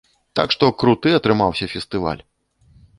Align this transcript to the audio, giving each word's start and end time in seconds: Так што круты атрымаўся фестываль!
Так 0.39 0.55
што 0.55 0.69
круты 0.79 1.15
атрымаўся 1.19 1.71
фестываль! 1.77 2.21